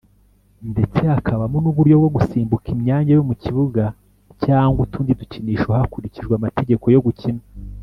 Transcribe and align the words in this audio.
ndetse 0.71 0.99
hakabamo 1.11 1.57
n’ 1.61 1.65
uburyo 1.71 1.95
bwo 2.01 2.09
gusimbuka 2.15 2.65
imyanya 2.75 3.11
yo 3.17 3.23
mu 3.29 3.33
kibuga 3.43 3.83
cyangwa 4.43 4.79
utundi 4.85 5.11
dukinisho 5.19 5.67
hakurikijwe 5.77 6.33
amategeko 6.35 6.85
yo 6.95 7.03
gukina 7.07 7.41